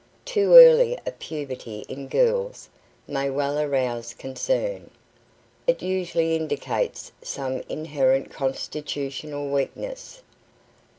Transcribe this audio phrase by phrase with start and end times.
[0.25, 2.69] Too early a puberty in girls
[3.07, 4.89] may well arouse concern.
[5.67, 10.23] It usually indicates some inherent constitutional weakness.